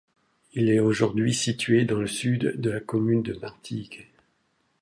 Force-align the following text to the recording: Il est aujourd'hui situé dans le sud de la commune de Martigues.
Il 0.53 0.71
est 0.71 0.79
aujourd'hui 0.79 1.31
situé 1.31 1.85
dans 1.85 1.99
le 1.99 2.07
sud 2.07 2.55
de 2.59 2.71
la 2.71 2.79
commune 2.79 3.21
de 3.21 3.33
Martigues. 3.35 4.07